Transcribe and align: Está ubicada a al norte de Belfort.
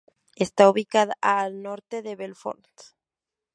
Está 0.35 0.67
ubicada 0.67 1.13
a 1.21 1.41
al 1.41 1.61
norte 1.61 2.01
de 2.01 2.15
Belfort. 2.15 2.67